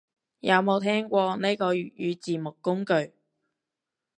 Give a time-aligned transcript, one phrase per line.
[0.39, 3.13] 有冇聽過呢個粵語字幕工具